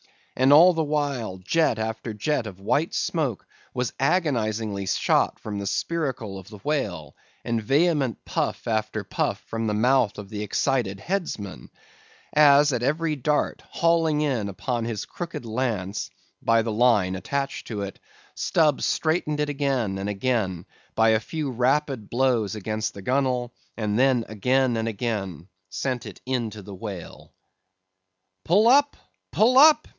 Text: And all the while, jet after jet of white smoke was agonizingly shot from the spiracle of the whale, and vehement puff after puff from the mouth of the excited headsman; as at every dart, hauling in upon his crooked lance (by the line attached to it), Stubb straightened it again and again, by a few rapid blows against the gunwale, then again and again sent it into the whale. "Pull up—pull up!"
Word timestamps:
And 0.35 0.51
all 0.51 0.73
the 0.73 0.83
while, 0.83 1.37
jet 1.37 1.77
after 1.77 2.11
jet 2.15 2.47
of 2.47 2.59
white 2.59 2.95
smoke 2.95 3.45
was 3.75 3.93
agonizingly 3.99 4.87
shot 4.87 5.39
from 5.39 5.59
the 5.59 5.67
spiracle 5.67 6.39
of 6.39 6.49
the 6.49 6.57
whale, 6.59 7.15
and 7.45 7.61
vehement 7.61 8.25
puff 8.25 8.65
after 8.67 9.03
puff 9.03 9.41
from 9.45 9.67
the 9.67 9.75
mouth 9.75 10.17
of 10.17 10.29
the 10.29 10.41
excited 10.41 10.99
headsman; 10.99 11.69
as 12.33 12.73
at 12.73 12.81
every 12.81 13.15
dart, 13.15 13.61
hauling 13.69 14.21
in 14.21 14.49
upon 14.49 14.85
his 14.85 15.05
crooked 15.05 15.45
lance 15.45 16.09
(by 16.41 16.63
the 16.63 16.71
line 16.71 17.13
attached 17.15 17.67
to 17.67 17.83
it), 17.83 17.99
Stubb 18.33 18.81
straightened 18.81 19.39
it 19.39 19.49
again 19.49 19.99
and 19.99 20.09
again, 20.09 20.65
by 20.95 21.09
a 21.09 21.19
few 21.19 21.51
rapid 21.51 22.09
blows 22.09 22.55
against 22.55 22.95
the 22.95 23.03
gunwale, 23.03 23.53
then 23.75 24.25
again 24.27 24.75
and 24.77 24.87
again 24.87 25.47
sent 25.69 26.07
it 26.07 26.19
into 26.25 26.63
the 26.63 26.73
whale. 26.73 27.31
"Pull 28.43 28.67
up—pull 28.67 29.59
up!" 29.59 29.87